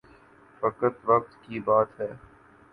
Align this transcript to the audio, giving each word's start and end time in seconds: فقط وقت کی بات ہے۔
فقط 0.61 0.93
وقت 1.05 1.37
کی 1.43 1.59
بات 1.59 1.99
ہے۔ 1.99 2.11